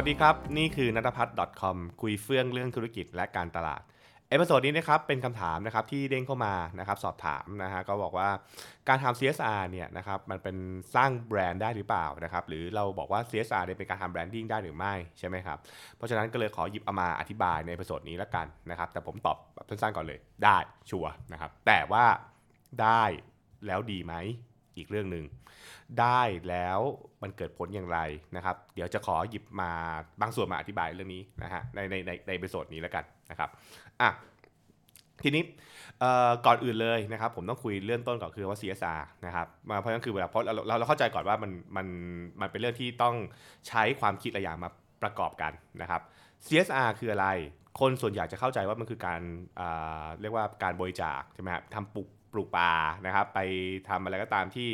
[0.00, 3.82] สวัสดีครับ นี่คือนัทพัฒน์ .com คุยเฟื่องเรื่องธุรกิจและการตลาด
[4.28, 8.28] episode นี้นะครับเป็นคำถามนะครับที่เด้งเข้ามานะครับสอบถามนะฮะก็บอกว่า
[8.88, 10.56] การทำ CSR เนี่ยนะครับมันเป็น
[10.94, 15.58] สร้างแบรนด์ได้หรือเปล่านะครับหรือเราบอกว่า CSR เนี่ยเป็นการทำ branding ได้หรือไม่ใช่ไหมครับ
[15.96, 19.36] เพราะฉะนั้นก็เลยขอหยิบเอามาอธิบายใน episode นี้แล้วกันนะครับแต่ผมตอบ
[19.68, 20.56] สั้นๆก่อนเลยได้
[20.90, 22.04] ชัวร์นะครับแต่ว่า
[22.82, 23.02] ได้
[23.66, 24.14] แล้วดีไหม
[24.78, 25.24] อีกเรื่องหนึ่ง
[26.00, 26.80] ได้แล้ว
[27.22, 27.98] มันเกิดผลอย่างไร
[28.36, 29.70] นะครับ เดี๋ยวจะขอหยิบมา
[30.20, 33.50] บางส่วนมาอธิบายเรื่องนี้นะฮะในในในใน episode นี้แล้วกันนะครับ
[34.00, 34.10] อะ
[35.22, 35.42] ทีนี้
[36.46, 41.86] ก่อนอื่นเลยนะครับ ผมต้องคุยเรื่องต้นก่อนคือว่า CSR นะครับมาเพราะนั่นคือเวลาเพราะเราเราเข้าใจก่อนว่ามันมัน
[42.40, 43.14] มันเป็นเรื่องที่ต้อง
[43.68, 44.70] ใช้ความคิดหลายอย่างมา
[45.02, 45.52] ประกอบกัน
[45.82, 46.02] นะครับ
[46.46, 47.26] CSR คืออะไร
[47.80, 49.20] คนส่วนใหญ่จะเข้าใจว่ามันคือการ
[50.20, 52.72] เรียกว่าการบริจาคใช่ไหมครับทำปลูก ปลูกป่า
[53.06, 53.38] นะครับ ไป
[53.88, 54.70] ทำอะไรก็ตามที่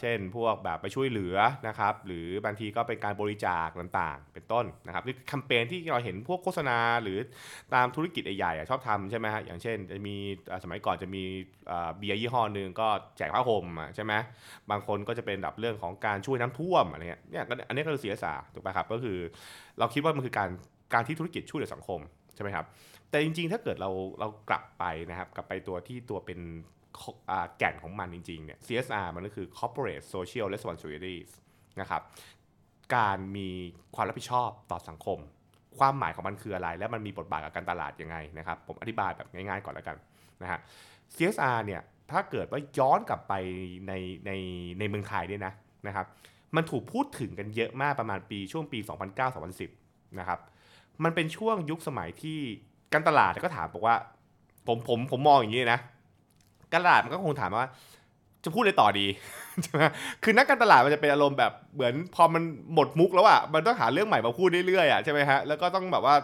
[0.00, 1.36] เช่นพวกแบบไปช่วยเหลือ
[1.68, 7.18] นะครับ หรือบางทีก็เป็นการบริจาคต่างๆ เป็นต้นนะครับนี่แคมเปญที่เราเห็นพวกโฆษณาหรือ
[7.74, 10.16] ตามธุรกิจใหญ่ๆชอบทำใช่ไหมฮะอย่างเช่นจะมี
[10.62, 11.22] สมัยก่อนจะมี
[11.98, 14.12] เบียร์ยี่ห้อหนึ่งก็แจกผ้าห่มใช่ไหม
[14.70, 19.18] บางคนก็จะเป็นแบบเรื่องของการช่วยน้ำท่วมอะไรเงี้ยเนี่ยก็อันนี้ก็คือเสียสาถูกไหมครับก็คือ
[19.78, 20.48] เราคิดว่ามันคือการ
[20.94, 22.00] การที่ธุรกิจช่วยเหลือสังคม
[22.34, 22.66] ใช่ไหมครับ
[23.10, 23.90] แต่จริงๆ ถ้าเกิดเรา
[24.20, 26.40] เรากลับไปนะครับกลับไปตัวที่ตัวเป็น
[27.58, 31.30] แก่นของมันจริงๆเนี่ย CSR มันก็คือ corporate social responsibilities
[31.80, 32.02] นะครับ
[32.96, 33.48] การมี
[33.94, 35.18] ความรับผิดชอบต่อสังคม
[35.78, 39.96] ความหมายของมันคืออะไร และมันมีบทบาทกับการตลาดยังไงนะครับผมอธิบายแบบง่ายๆก่อนแล้วกัน
[40.42, 40.58] นะฮะ
[41.14, 43.34] CSR เนี่ยถ้าเกิดว่าย้อนกลับไป
[43.88, 43.92] ใน
[44.26, 44.32] ใน
[44.78, 45.52] ในเมืองไทยเนี่ยนะ
[45.86, 46.06] นะครับ
[46.56, 48.78] มันถูกพูดถึงกันเยอะมากประมาณปีช่วงปี
[49.48, 50.40] 2009-2010นะครับ
[51.04, 52.38] มันเป็นช่วงยุคสมัยที่
[52.92, 53.96] การตลาดก็ถามบอกว่า
[54.66, 55.80] ผมผมผมมองอย่างนี้นะ
[56.72, 57.68] การตลาดมันก็คงถามว่า
[58.44, 59.06] จะพูดอะไรต่อดี
[59.62, 59.82] ใช่ไหม
[60.22, 62.42] คือนักการตลาดมันจะเป็นอารมณ์แบบเหมือนพอมัน
[62.74, 66.14] หมดมุกแล้วอะมันต้องหาเรื่องใหม่มาพูดเรื่อยๆอะใช่ไหมฮะแล้วก็ต้องแบบว่า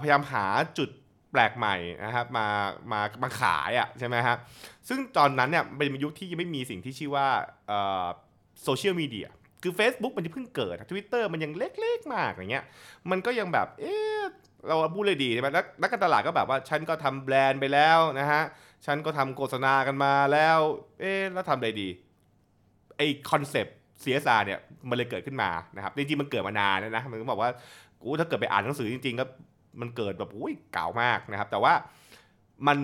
[0.00, 0.44] พยายามหา
[0.78, 0.88] จุด
[1.32, 2.46] แปลกใหม่นะครับมา
[2.92, 4.36] มามาขายอะใช่ไหมฮะ
[4.88, 7.26] ซึ่งตอนนั้นเนี่ยเป็นยุคที่ยังไม่มีสิ่งที่ชื่อว่า
[8.62, 9.28] โซเชียลมีเดีย
[9.62, 12.64] คือ Facebook มันจะเพิ่งเกิดทวิตเตอร์มันยังเล็กๆมากอย่างเงี้ย
[13.10, 14.20] มันก็ยังแบบเอ๊ะ
[14.68, 18.42] เราพูดเลยดีใช่ไหมนักนักการตลาดก็แบบว่าฉันก็ทำแบรนด์ไปแล้วนะฮะ
[18.86, 20.58] ฉันก็ทำโฆษณากันมาแล้ว
[21.00, 21.88] เอ๊ะแล้วทำอะไรดี
[22.96, 24.58] ไอ concept CSR เนี่ย
[24.88, 27.50] มันเลยเกิดขึ้นมานะครับจริงๆมันเกิดมานานแล้วนะมันก็บอกว่า
[28.00, 29.24] กูถ้าเกิดไปอ่านหนังสือจริงๆก็
[29.80, 31.72] มันเกิดแบบอุ้ยเก่ามากนะครับ แต่ว่า
[32.66, 32.78] มัน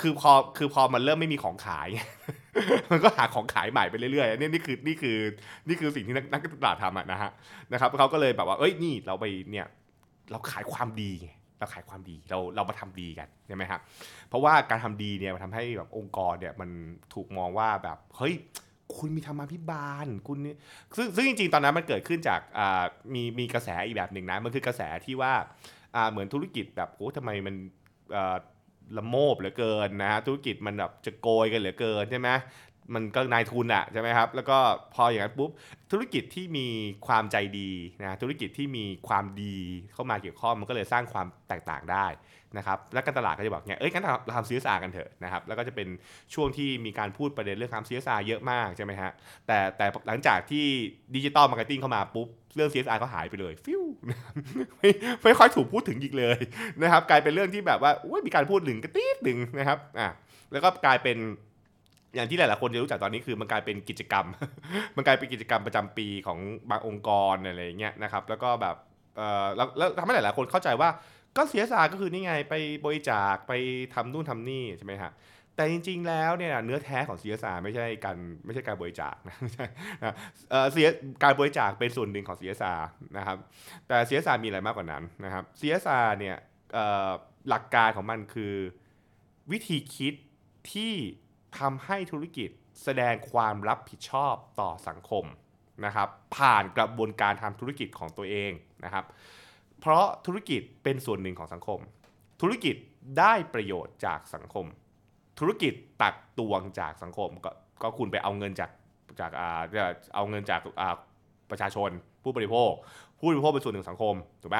[0.00, 1.88] คือพอคือพอมันเริ่มไม่มีของขาย
[2.90, 5.16] มันก็หาของขายใหม่ไปเรื่อยๆนี่นี่คือนี่คือ
[5.68, 7.30] นี่คือสิ่งที่นักตลาดทำอะนะฮะ
[7.72, 9.66] นะครับเขาก็เลยแบบว่าเอ้ยนี่เราไปเนี่ย
[10.30, 13.80] เราขายความดีไงเราขายความดีเราเรามาทำดีกันใช่ไหมครับ
[14.28, 16.70] เพราะว่าการทำดีเนี่ยมันทำให้แบบองค์กรเนี่ยมัน
[17.14, 18.34] ถูกมองว่าแบบเฮ้ย
[18.96, 20.54] คุณมีธรรมาภิบาลคุณนี่
[20.96, 22.40] ซึ่งซึ่งจริงๆตอนนั้นมันเกิดขึ้นจาก
[23.14, 25.32] มีมีกระแสอีกแบบหนึ่งนะมันคือกระแสที่ว่า
[26.10, 27.54] เหมือนธุรกิจแบบโอ้ทำไมมัน
[28.96, 32.28] ละโมบเหลือเกินนะฮะธุรกิจมันแบบจะโกยกันเหลือเกินใช่ไหม
[32.94, 34.58] มันก็นายทุนอะใช่ไหมครับ แล้วก็
[34.94, 35.50] พออย่างนั้นปุ๊บ
[35.92, 36.66] ธุรกิจที่มี
[37.06, 37.70] ความใจดี
[38.00, 39.56] นะธุรกิจที่มีความดี
[39.92, 42.06] เข้ามาเกี่ยวข้องมันก็เลยสร้างความแตกต่างได้
[42.56, 45.88] นะครับและการตลาดก็จะบอกเนี่ยเอ้ยงั้นเราทำ CSR กันเถอะนะครับแล้วก็จะเป็น
[46.34, 49.10] ช่วงที่มีการพูดประเด็นเรื่องทำ CSR เยอะมากใช่ไหมฮะ
[49.46, 50.64] แต่แต่หลังจากที่
[51.14, 53.82] digital marketing เข้ามาปุ๊บเรื่อง CSR ก็หายไปเลยฟิ้ว
[54.76, 54.90] ไม่
[55.24, 56.38] ไม่ค่อยถูกพูดถึงอีกเลย
[56.82, 60.08] นะครับกลายเป็นเรื่องที่แบบว่าอุ้ยมีการพูดหนึ่งกระติ๊ดหนึ่งนะครับอะ
[60.52, 61.18] แล้วก็กลายเป็น
[62.16, 64.26] อย่างที่หลายๆคนจะรู้จักตอนนี้คือมันกลายเป็นกิจกรรม
[64.96, 66.38] มันกลายเป็นกิจกรรมประจำปีของ
[66.70, 68.76] บางองค์กรอะไรอย่างเงี้ยนะครับ แล้วก็แบบ
[69.16, 70.88] เออแล้วแล้วทำให้หลายๆคนเข้าใจว่า
[71.36, 73.52] ก็ CSR ก็คือนี่ไงไปบริจาคไป
[73.94, 75.12] ทำนู่นทำนี่ใช่ไหมฮะ
[75.56, 79.64] แต่จริงๆ แล้วเนี่ยเนื้อแท้ของ CSR ไม่ใช่การไม่ใช่การบริจาคนะไม่ใช่
[80.50, 80.66] เอ่อ
[81.22, 82.80] การบริจาคเป็นส่วนหนึ่งของ CSR
[83.16, 83.36] นะครับ
[83.88, 86.36] แต่ CSR มีอะไรมากกว่านั้นนะครับ CSR เนี่ย
[87.48, 88.54] หลักการของมันคือ
[89.52, 90.14] วิธีคิด
[90.72, 90.94] ที่
[91.60, 92.50] ทำให้ธุรกิจ
[92.82, 95.24] แสดงความรับผิดชอบต่อสังคม
[95.84, 98.52] นะครับผ่านกระบวนการทำธุรกิจของตัวเอง
[98.84, 99.04] นะครับ
[99.80, 101.80] เพราะธุรกิจเป็นส่วนหนึ่งของสังคม
[102.40, 102.76] ธุรกิจ
[103.18, 104.66] ได้ประโยชน์จากสังคม
[105.38, 105.72] ธุรกิจ
[106.02, 107.50] ตักตวงจากสังคมก็
[107.82, 108.70] ก็คุณไปเอาเงินจาก
[109.20, 109.60] จากอ่า
[110.14, 110.96] เอาเงินจากอ่า
[111.50, 111.90] ประชาชน
[112.22, 112.72] ผู้บริโภค
[113.18, 114.58] ผู้บริโภคเป็นส่วนหนึ่งของสังคมถูกไหม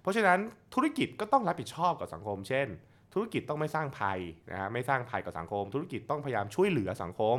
[0.00, 0.38] เพราะฉะนั้น
[0.74, 2.68] ธุรกิจก็ต้องรับผิดชอบกับสังคม เช่น
[3.14, 4.18] ธุรกิจต้องไม่สร้างภัย
[4.50, 7.38] นะฮะไม่สร้างภัยกับสังคม ธุรกิจต้องพยายามช่วยเหลือสังคม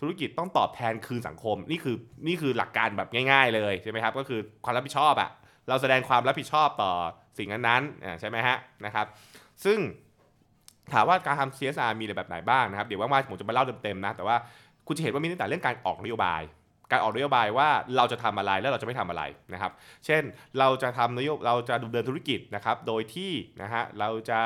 [0.00, 1.96] ธุรกิจต้องตอบแทนคืนสังคม นี่คือ
[2.26, 5.30] นี่คือหลักการแบบง่าย ๆ เลยใช่ไหมครับก็คือความรับผิดชอบอะ
[5.68, 6.92] เราแสดงความรับผิดชอบต่อ
[7.38, 9.06] สิ่งนั้นๆใช่ไหมฮะนะครับ
[9.64, 9.78] ซึ่ง
[10.92, 14.36] ถามว่าการทำ CSR มีอะไรแบบไหนบ้างนะครับ เดี๋ยวว่างๆผมจะมาเล่าเต็มๆนะ แต่ว่า
[14.86, 16.42] คุณจะเห็นว่ามีตั้งแต่เรื่องการออกนโยบาย
[16.90, 19.22] การออกนโยบายว่าเราจะทำอะไรแล้วเราจะไม่ทำอะไร
[19.52, 19.72] นะครับ
[20.06, 20.22] เช่น
[20.58, 23.32] เราจะทำนโยบเราจะดำเนินธุรกิจนะครับ โดยที่
[23.62, 24.40] นะฮะเราจะ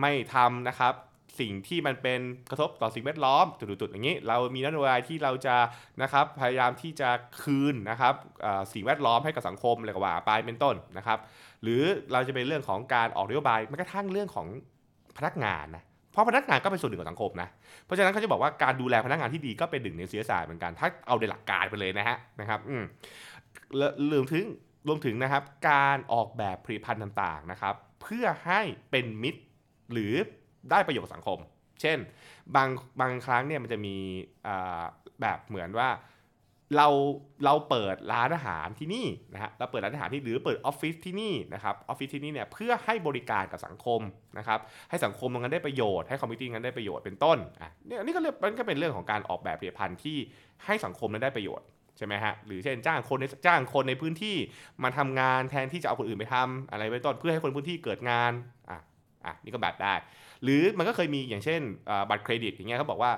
[0.00, 0.94] ไม่ทำนะครับ
[1.40, 2.20] สิ่งที่มันเป็น
[2.50, 5.56] กระทบต่อสิ่งแวดล้อมจุดๆอย่างนี้ เรามีนโยบายที่เราจะ
[6.02, 7.10] นะครับพยายามที่จะ
[7.42, 8.14] คืนนะครับ
[8.72, 11.18] สิ่งแวดล้อมให้กับสังคมอะไรก็ว่าไปเป็นต้นนะครับ
[11.62, 11.82] หรือ
[12.12, 14.46] เราจะเป็นเรื่องของการออกนโยบายแม้กระทั่งเรื่องของ
[15.18, 17.48] พนักงานนะเพราะพนักงานก็เป็นส่วนหนึ่งของสังคมนะ
[17.84, 22.84] เพราะฉะนั้นเขาจะบอกว่าการดูแลพนักงานที่ดีก็เป็นหนึ่งในเสียสายเหมือนกันถ้าเอาในหลักการไปเลยนะฮะนะครับอืม
[24.12, 24.44] รวมถึง
[24.88, 28.60] รวมถึงนะครับการออกแบบผลิตภัณฑ์ต่างๆนะครับ เพื่อให้
[28.90, 29.40] เป็นมิตร
[29.92, 30.14] หรือ
[30.70, 31.38] ได้ประโยชน์สังคม
[31.80, 31.98] เช่น
[32.56, 32.68] บาง
[33.00, 33.96] บางครั้งเนี่ยมันจะมี
[35.20, 35.88] แบบเหมือนว่า
[36.76, 36.88] เรา
[37.44, 44.00] เราเปิดร้านอาหารที่นี่นะฮะเราเปิดร้านอาหารที่หรือเปิดออฟฟิศที่นี่นะครับออฟฟิศที่นี่เนี่ยเพื่อให้บริการกับสังคม
[44.38, 44.60] นะครับ
[44.90, 50.16] ให้สังคมตรงนั้นได้ประโยชน์ให้ community นั้นได้ประโยชน์เป็นต้นอะเนี่ยนี่ก็เรียกมันก็เป็นเรื่องของการออกแบบผลิตภัณฑ์ที่
[50.64, 51.66] ให้สังคมนั้นได้ประโยชน์
[51.98, 54.36] ใช่ไหมฮะหรือเช่นจ้างคนในจ้างคนในพื้นที่
[54.82, 58.32] มาทำงานแทนที่จะเอาคนอื่นไปทำอะไรไปต้นเพื่อให้คนพื้นที่เกิดงาน
[58.70, 58.78] อะ
[59.24, 59.94] อะนี่ก็แบบได้
[60.42, 61.60] หรือมันก็เคยมีอย่างเช่น
[62.10, 63.12] บัตรเครดิตอย่างเงี้ยเขาบอกว่า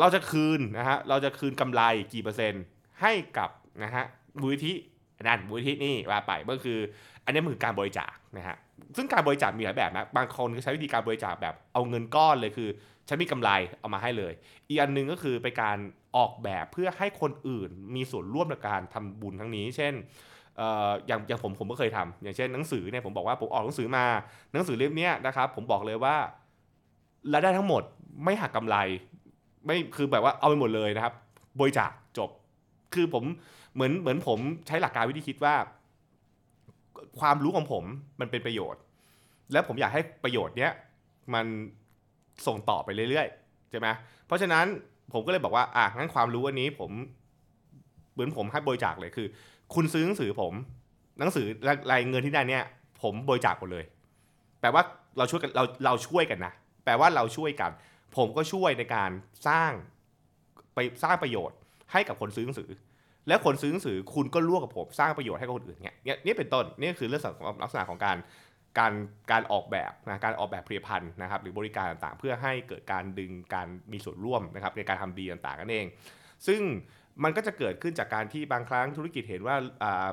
[0.00, 1.82] เราจะคืนนะฮะเราจะคืนกำไร
[2.12, 2.62] กี่เปอร์เซ็นต์
[3.02, 3.50] ให้กับ
[3.84, 4.04] นะฮะ
[4.40, 4.76] มูลที่
[5.22, 6.78] นั่นมูลที่นี่ว่าไปก็คือ
[7.28, 8.56] อันนี้มันคือการบริจาคนะฮะ
[8.96, 12.68] ซึ่งการบริจาคมีหลายแบบนะบางคนก็ใช้วิธีการบริจาคแบบเอาเงินก้อนเลยคือ
[13.08, 14.32] ฉันมีกำไรเอามาให้เลย
[14.68, 15.78] อีกอันนึงก็คือไปการ
[16.16, 19.94] ออกแบบเพื่อให้คนอื่นมีส่วนร่วมในการทำบุญทั้งนี้ เช่น
[21.06, 24.04] อย่างอย่างผมผมก็เคยทำอย่างเช่นหนังสือเนี่ยผมบอกว่าผมออกหนังสือมา
[24.52, 26.16] หนังสือเล่มนี้นะครับผมบอกเลยว่า
[27.32, 27.82] รายได้ทั้งหมด
[28.24, 28.76] ไม่หักกำไร
[29.66, 31.14] ไม่คือแบบว่าเอาไปหมดเลยนะครับ
[31.60, 32.30] บริจาคจบ
[32.94, 33.24] คือผม
[33.74, 35.54] เหมือนเหมือนผมใช้หลักการวิธีคิดว่า
[37.20, 37.84] ความรู้ของผม
[38.20, 38.80] มันเป็นประโยชน์
[39.52, 40.72] แล้วผมอยากให้ประโยชน์เนี้ย
[41.34, 41.46] มัน
[42.46, 43.88] ส่งต่อไปเรื่อยๆใช่ไหม
[44.26, 44.64] เพราะฉะนั้น
[45.12, 46.90] ผมก็เลยบอกว่าอะงั้นความรู้อันนี้ผม
[48.12, 49.26] เหมือนผมให้บริจาคเลยคือ
[49.74, 50.52] คุณซื้อหนังสือผม
[51.20, 51.46] หนังสือ
[51.90, 52.64] รายเงินที่ได้เนี่ย
[53.02, 53.84] ผมบริจาคหมดเลย
[54.60, 54.82] แปลว่า
[55.18, 56.52] เราช่วยกันเราเราช่วยกันนะ
[56.84, 57.70] แปลว่าเราช่วยกัน
[58.16, 59.10] ผมก็ช่วยในการ
[59.48, 59.72] สร้าง
[60.74, 61.56] ไปสร้างประโยชน์
[61.92, 62.68] ให้กับคนซื้อหนังสือ
[63.28, 68.16] แล้วคนซื้อหนังสือคุณก็ร่วมกับผมสร้างประโยชน์ให้กับคนอื่นเนี่ยนี่เป็นต้นนี่คือเรื่องของลักษณะของการ
[68.78, 68.92] การ
[69.32, 75.86] การออกแบบนะการออกแบบผลิตภัณฑ์นะครับหรือบริการต่างๆ เพื่อให้เกิดการดึงการมีส่วนร่วมนะครับในการทำดีต่างๆนั่นเอง
[76.46, 76.60] ซึ่ง
[77.24, 79.56] มันก็จะเกิดขึ้นจากการที่บางครั้งธุรกิจเห็นว่า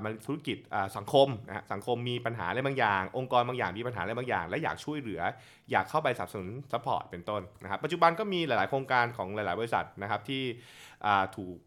[0.04, 0.58] มันธุรกิจ
[0.98, 5.22] สังคมนะสังคมมีปัญหาอะไรบางอย่าง องค์กรบางอย่างมีปัญหาอะไรบางอย่าง และอยากช่วยเหลือ
[5.72, 10.44] อยากเข้าไปสนับสนุน support เป็นต้นนะครับปัจจุบันก็มีหลาย ๆ โครงการของหลาย ๆ บริษัทนะครับที่
[11.36, 11.58] ถูก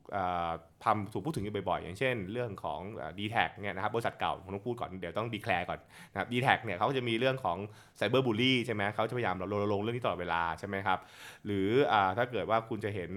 [0.85, 2.81] ทำถูกพูดถึงอยู่บ่อยๆ อย่างเช่น เรื่องของ
[3.19, 5.79] dtac เนี่ยนะครับบริษัทเก่าผมต้องพูดก่อนเดี๋ยวต้อง declare ก่อน
[6.13, 7.59] นะครับ dtac เนี่ยเขาจะมีเรื่องของ
[7.97, 10.99] cyberbully ใช่ไหมเขาจะพยายามรณรงค์เรื่องนี้ตลอดเวลาใช่ไหมครับ
[11.47, 11.69] หรือ
[12.17, 13.11] ถ้าเกิดว่าคุณจะเห็น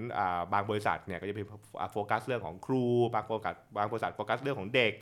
[0.54, 1.46] บางบริษัทเนี่ยก็จะเป็น
[1.92, 4.94] โฟกัสเรื่องของครูบางโฟกัสบางบริษัทโฟกัสเรื่องของเด็ก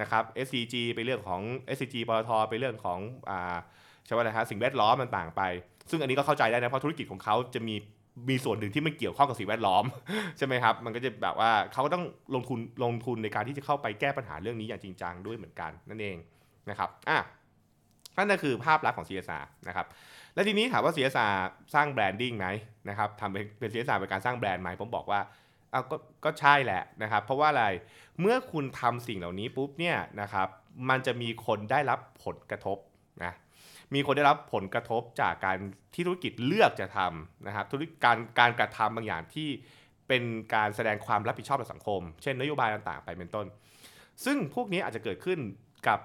[0.00, 1.40] นะครับ SCG ไปเรื่องของ
[1.76, 2.98] SCG ปตทไปเรื่องของ
[4.06, 5.42] ใช่ไหมนะฮะสิ่งแวดล้อมต่างๆไป
[5.90, 7.76] ซึ่งอันนี้ก็เข้าใจได้นะเพราะธุรกิจของเขาจะมี
[8.28, 9.84] มีส่วนหนึ่งที่มันเกี่ยวข้องกับสิ่งแวดล้อม
[10.38, 12.04] ใช่ไหมครับ มันก็จะแบบว่าเขาต้อง
[12.34, 16.16] ลงทุนลงทุนในการที่จะเข้าไปแก้ปัญหาเรื่องนี้อย่างจริงจังด้วยเหมือนกันนั่นเอง
[16.70, 17.18] นะครับอะ
[18.16, 19.86] นั่นก็คือภาพลักษณ์ของ CSR นะครับ
[20.34, 21.34] และทีนี้ถามว่า CSR
[21.74, 22.46] สร้างแบรนดิ้งไหม
[22.88, 25.20] นะครับทำเป็น CSR เป็นการสร้างแบรนด์ไหมผมบอกว่า
[25.70, 27.66] เอาก็ก็ใช่แหละนะครับเพราะว่าอะไร
[28.20, 30.48] เมื่อคุณทำสิ่งเหล่านี้ปุ๊บเนี่ยนะครับ
[30.88, 32.78] มันจะมีคนได้รับผลกระทบ
[33.24, 33.32] นะ
[33.94, 35.56] มีคนได้รับผลกระทบจากการ
[35.94, 39.48] ที่ธุรกิจเลือกจะทำนะครับธุรกิจการการกระทำบางอย่างที่
[40.08, 40.22] เป็น
[40.54, 43.46] การแสดงความรับผิดชอบต่อสังคม เช่นนโยบายต่างๆ ไปเป็นต้น
[44.24, 45.38] ซึ่งพวกนี้อาจจะเกิดขึ้น
[45.88, 45.98] กับ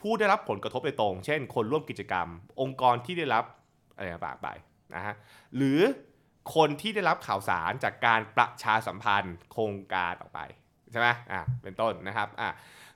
[0.00, 2.28] ผู้ได้รับผลกระทบโดยตรง เช่น คนร่วมกิจกรรม
[2.60, 3.44] องค์กรที่ได้รับ
[3.94, 4.48] อะไรต่างไป
[4.94, 5.14] นะฮะ
[5.56, 5.80] หรือ
[6.54, 10.40] คนที่ได้รับข่าวสารจากการประชาสัมพันธ์โครงการออกไป
[10.90, 12.48] ใช่ไหมอ่าเป็นต้นนะครับอ่า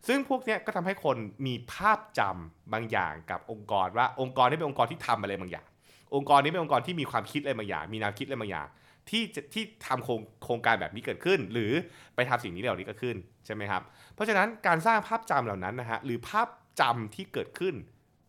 [0.08, 5.66] ซึ่งพวกนี้ก็ทำให้คนมีภาพจำบางอย่างกับองค์กรว่าองค์กรนี้เป็นองค์กรที่ทำอะไรบางอย่าง
[6.14, 8.66] องค์กรนี้เป็นองค์กรที่มีความคิดอะไรบางอย่าง มีแนวคิดอะไรบางอย่าง
[9.10, 9.22] ที่
[9.54, 11.72] ที่ทำโครงโครงการแบบนี้เกิดขึ้น หรือ
[12.14, 13.82] ไปทำสิ่งนี้เหล่านี้ก็ขึ้นใช่ไหมครับ
[14.14, 16.48] เพราะฉะนั้นการสร้างภาพจำเหล่านั้นนะฮะหรือภาพ
[16.80, 17.74] จำที่เกิดขึ้น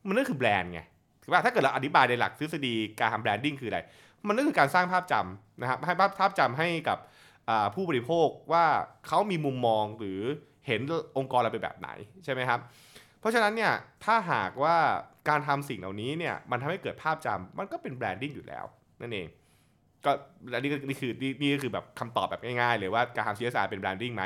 [0.08, 0.82] มันก็คือแบรนด์ไง
[1.24, 3.80] ถือว่าถ้าเกิดเราอธิบายในหลักทฤษฎีการทำ branding คืออะไร
[4.28, 6.98] มันก็คือการสร้างภาพจำนะครับให้ภาพภาพจำให้กับ
[7.76, 8.66] ผู้บริโภคว่า
[9.08, 10.22] เขามีมุมมองหรือ
[10.68, 10.82] เห็น
[11.18, 11.90] องค์กรเราเป็นแบบไหน
[12.24, 12.60] ใช่ไหมครับ
[13.20, 13.74] เพราะฉะนั้นเนี่ย
[14.06, 14.76] ถ้าหากว่า
[15.30, 18.66] การทำสิ่งเหล่านี้เนี่ยมันทำให้เกิดภาพจำมันก็เป็น branding อยู่แล้ว
[19.02, 19.28] นั่นเอง
[20.06, 20.12] ก็
[20.54, 24.24] อันนี้นี่คือนี่ก็คือแบบคำตอบแบบง่ายๆเลยว่าการทำ CSR เป็น branding ไหม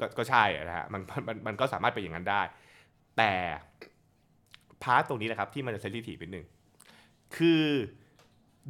[0.00, 2.42] ก็ก็ใช่นะฮะมันมันมันก็สามารถเป็นอย่างนั้นได้
[3.18, 3.32] แต่
[4.82, 6.46] part ตรงนี้แหละครับที่มันจะเซนซิทีฟเป็นหนึ่ง
[7.36, 7.64] คือ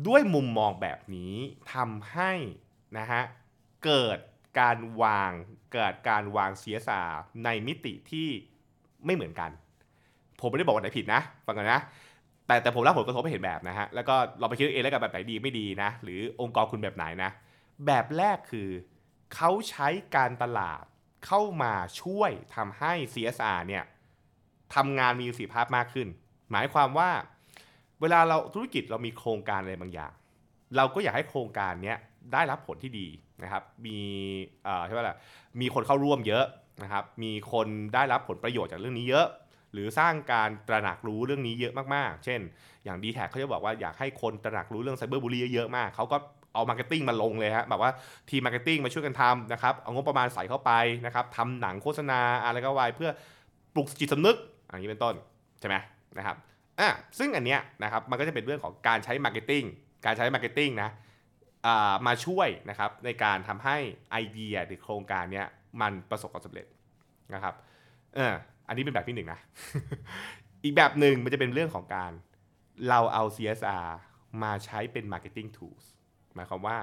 [0.06, 1.34] ด้วยมุมมองแบบนี้
[1.74, 2.32] ทำให้
[2.98, 3.22] นะฮะ
[3.84, 4.18] เกิด
[4.60, 5.32] การวาง
[5.76, 7.10] เกิดการวาง CSR
[7.44, 8.28] ในมิติที่
[9.06, 9.50] ไม่เหมือนกัน
[10.40, 11.80] ผมไม่ได้บอกว่าไหนผิดนะ ฟังกันนะ
[12.46, 17.30] แต่แต่ผมรับผลกระทบไปเห็นแบบนะฮะ แล้วก็เราไปคิดเองแล้วกันแบบไหนดีไม่ดีนะ หรือองค์กรคุณแบบไหนนะ
[17.86, 18.68] แบบแรกคือ
[19.34, 20.82] เขาใช้การตลาด
[21.26, 23.84] เข้ามาช่วยทำให้ CSR เนี่ย
[24.74, 26.08] ทำงานมีประสิทธิภาพมากขึ้น
[26.50, 27.10] หมายความว่า
[28.00, 30.12] เวลาเราธุรกิจเรามีโครงการอะไรบางอย่าง
[30.76, 31.98] เราก็อยากให้โครงการเนี้ย
[32.32, 33.06] ได้รับผลที่ดี
[33.42, 33.98] นะครับ มี
[34.64, 35.16] เอ่อใช่ไหมล่ะ
[35.60, 36.44] มีคนเข้าร่วมเยอะ
[36.82, 39.26] นะครับ มีคนได้รับผลประโยชน์จากเรื่องนี้เยอะ
[39.72, 42.40] หรือสร้างการตระหนักรู้เรื่องนี้เยอะมากๆ เช่น
[42.84, 46.16] อย่าง d t แท็เขาจะบอกว่าอยากให้คนตระหนักรู้เรื่อง cyberbully เยอะมากเขาก็
[46.54, 47.90] เอา marketing มาลงเลยฮะแบบว่า
[48.30, 50.72] ทีม marketing มาช่วยกันทำนะครับ เอางบประมาณใส่เข้าไป
[51.06, 53.10] นะครับทำหนังโฆษณาอะไรก็ไว้เพื่อ
[53.74, 54.36] ปลุกจิตสำนึก
[54.68, 55.14] อันนี้เป็นต้น
[55.60, 55.76] ใช่ไหม
[56.18, 56.36] นะครับ
[56.80, 59.62] อะซึ่งอันเนี้ยนะครับมันก็จะเป็นเรื่องของการใช้ marketing
[60.04, 60.90] การใช้ marketing นะ
[62.06, 63.76] มาช่วยนะครับในการทำให้
[64.10, 65.46] ไอเดียหรือโครงการเนี้ย
[65.80, 66.66] มันประสบความสำเร็จ
[67.34, 67.54] นะครับ
[68.14, 68.34] เออ
[68.68, 69.40] อันนี้เป็นแบบที่หนึ่งนะ
[70.64, 72.12] อีกแบบหนึ่งมันจะเป็นเรื่องของการ
[72.88, 73.86] เราเอา CSR
[74.42, 75.84] มาใช้เป็น marketing tools
[76.34, 76.78] หมายความว่า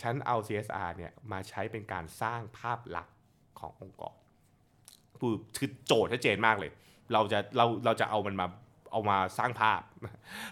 [0.00, 3.16] ฉันเอา CSR เนี่ยมาใช้เป็นการสร้างภาพลักษณ์
[3.60, 4.16] ขององค์กร
[5.18, 6.70] คือคือโจทย์ชัดเจนมากเลย
[7.12, 8.46] เราจะเราเราจะเอามันมา
[8.92, 9.80] เอามาสร้างภาพ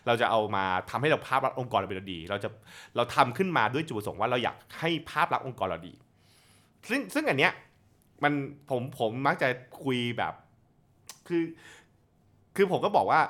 [0.06, 2.48] เราจะเอามาทำให้เราภาพลักษณ์องค์กรเราเป็นดี เราจะ
[2.96, 5.94] เราทำขึ้นมาด้วยจุดประสงค์ว่าเราอยากให้ภาพลักษณ์องค์กรเราดี
[6.88, 7.52] ซึ่งซึ่งอันเนี้ย
[8.22, 8.32] มัน
[8.70, 9.48] ผมผมมักจะ
[9.82, 10.34] คุยแบบ
[11.28, 11.42] คือ
[12.56, 13.20] คือผมก็บอกว่า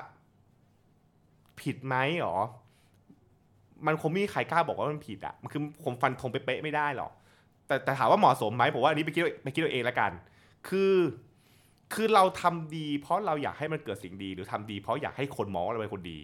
[1.61, 2.37] ผิดไหมหรอ
[3.87, 7.11] มันคงไม่มีใครกล้าบอกว่ามันผิดอะมันคือผมฟันธงเป๊ะไม่ได้หรอก
[7.67, 10.11] แต่แต่ถามว่าเหมาะสมไหมผมว่าอันนี้ไปคิดไปคิดเอาเองละกัน
[10.69, 10.93] คือ
[11.93, 16.17] คือเราทำดี เพราะเราอยากให้มันเกิดสิ่งดี หรือทำดี เพราะอยากให้คนมองว่าเราเป็นคนดี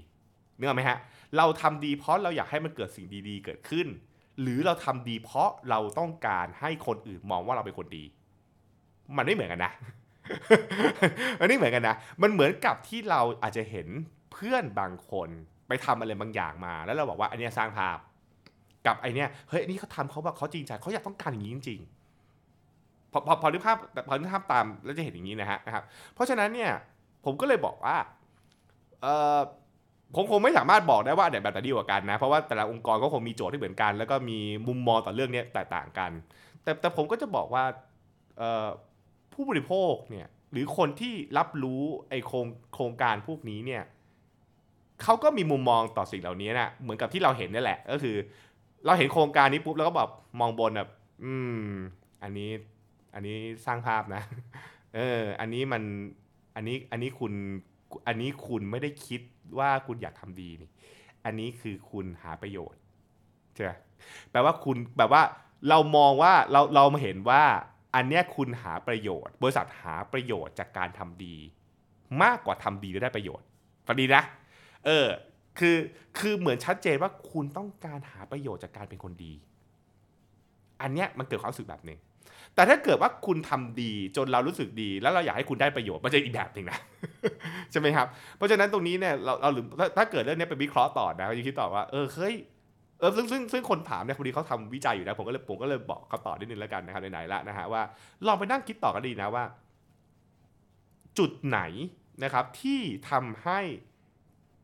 [0.55, 0.97] เนึกอไหมฮะ
[1.37, 3.87] เราทำดีเพราะเราอยากให้มันเกิดสิ่งดีๆ เกิดขึ้น
[4.41, 8.03] หรือเราทำดีเพราะเราต้องการให้คนอื่นมองว่าเราเป็นคนดี
[9.17, 9.71] มันไม่เหมือนกันนะ
[11.39, 13.87] มันไม่เหมือนกันนะ มันเหมือนกับที่เราอาจจะเห็น
[14.33, 15.29] เพื่อนบางคน
[15.67, 17.97] ไปทำอะไรบางอย่างมา แล้วเราบอกว่าอันนี้สร้างภาพ
[18.85, 21.96] กับไอเนี้ยเฮ้ยอันนี้เขาทำเขาแบบเขาจริงใจเขาอยากต้องการอย่างนี้จริงๆ
[23.17, 25.83] พอพอพอนึกภาพพอนึกภาพตามแล้วจะเห็นอย่างนี้นะฮะนะครับ
[26.13, 26.71] เพราะฉะนั้นเนี่ย
[27.25, 27.95] ผมก็เลยบอกว่า
[29.01, 29.07] เอ
[29.37, 29.39] อ
[30.15, 36.11] ผมคงไม่สามารถบอกได้ว่าอันไหนแบบไหนดีกว่ากันนะ เพราะว่าแต่ละองค์กรก็คงมีโจทย์ที่เหมือนกัน แล้วก็มีมุมมองต่อเรื่องนี้แตกต่างกัน
[36.63, 37.63] แต่แต่ผมก็จะบอกว่า
[38.37, 38.67] เออ
[39.33, 43.83] ผู้บริโภคเนี่ยหรือคนที่รับรู้ไอโครงโครงการพวกนี้เนี่ย
[45.03, 48.15] เขาก็มีมุมมองต่อสิ่งเหล่านี้นะเหมือนกับที่เราเห็นนี่แหละ ก็คือ
[48.85, 50.89] เราเห็นโครงการนี้ปุ๊บแล้วก็แบบมองบนแบบ
[51.23, 51.69] อืม
[52.23, 52.49] อันนี้
[53.13, 54.21] อันนี้สร้างภาพนะ
[54.95, 55.83] เออ อันนี้มัน
[56.55, 57.33] อันนี้ อันนี้คุณ
[58.07, 59.21] อันนี้คุณไม่ได้คิด
[59.59, 60.69] ว่าคุณอยากทำดีนี่
[61.25, 62.81] อันนี้คือคุณหาประโยชน์
[63.53, 63.71] ใช่ไหม
[64.31, 65.23] แปลว่าคุณแบบว่า
[65.69, 67.43] เรามองว่าเราเรามาเห็นว่า
[67.95, 71.35] อันเนี้ยคุณหาประโยชน์ บริษัทหาประโยชน์จากการทำดี
[72.23, 73.45] มากกว่าทำดีแล้วได้ประโยชน์
[73.87, 74.23] ฟังดีนะ
[74.85, 75.07] เออ
[75.59, 75.77] คือ
[76.19, 79.33] คือเหมือนชัดเจนว่าคุณต้องการหาประโยชน์จากการเป็นคนดี
[80.81, 81.99] อันเนี้ยมันเกิดความรู้สึกแบบหนึ่ง
[82.57, 86.79] แต่ถ้าเกิดว่าคุณทำดีจนเรารู้สึกดี แล้วเราอยากให้คุณได้ประโยชน์มันจะอีกแบบหนึ่งนะ
[87.71, 89.65] ใช่ไหมครับ เพราะฉะนั้นตรงนี้เนี่ยเราเราหรือ
[89.97, 92.35] ถ้าเกิดเรื่องนี้ไปวิเคราะห์ต่อนะจะคิดต่อว่าเออเฮ้ย
[92.99, 97.81] เออซึ่งซึ่งซึ่งคนถามเนี่ยพอดีเขาทำวิจัยอยู่นะผมก็เลยผมก็เลยบอกเขาต่อนิดนึงแล้วกันนะครับไหนๆละนะฮะว่า
[98.27, 99.43] ลองไปนั่งคิดต่อกันดีนะว่า
[101.17, 101.59] จุดไหน
[102.23, 103.59] นะครับที่ทำให้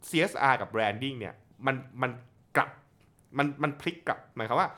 [0.09, 1.33] CSR กับ branding เนี่ย
[1.65, 2.11] มันมัน
[2.55, 2.69] กลับ
[3.37, 4.69] มันมันพลิกกลับหมายความว่า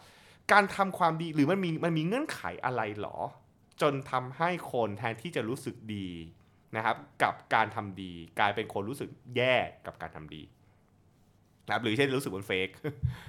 [0.52, 3.18] การทำความดีหรือมันมีมันมีเงื่อนไขอะไรหรอ
[3.82, 6.08] จนทำให้คนแทนที่จะรู้สึกดี
[6.76, 10.44] นะครับกับการทำดี กลายเป็นคนรู้สึกแย่กับการทำดี
[11.68, 12.70] นะครับหรือเช่นรู้สึกมันเฟก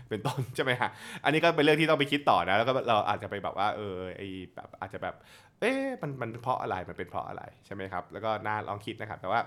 [0.09, 0.91] เป็นต้นใช่ไหมฮะ
[1.25, 4.23] อันนี้ก็เป็นเรื่องที่ต้องไปคิดต่อนะแล้วก็เราอาจจะไปแบบว่าเออไอ
[4.55, 5.15] แบบอาจจะแบบ
[5.61, 9.41] เอ๊ะมันมันเพราะอะไรมันเป็นเพราะอะไรใช่ไหมครับแล้วก็น่าลองคิดนะครับ แต่ว่า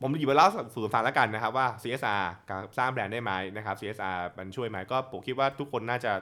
[0.00, 6.12] ผมหยิบมาเล่าสู่ฟังแล้วกันนะครับว่า CSR การสร้างแบรนด์ได้ไหมนะครับ CSR มันช่วยไหมก็ผมคิดว่าทุกคนน่าจะ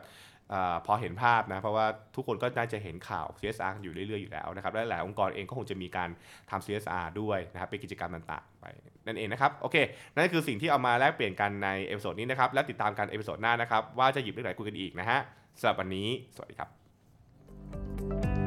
[0.86, 1.86] พอเห็นภาพนะเพราะว่า
[2.16, 6.10] ทุกคนก็น่าจะเห็นข่าว CSR อยู่เรื่อยๆอยู่แล้วนะครับและหลายองค์กรเองก็คงจะมีการ
[6.50, 8.66] ทำ CSR ด้วยนะครับเป็นกิจกรรมต่างๆ ไป
[9.06, 9.76] นั่นเองนะครับโอเค
[10.14, 15.18] นั่นคือสิ่งที่เอามาแลกเปลี่ยนกันใน episode นี้นะครับและติดตามกัน episode หน้านะครับว่าจะหยิบเรื่องไหนคุยกันอีกนะฮะ
[15.60, 18.45] สำหรับวันนี้ สวัสดีครับ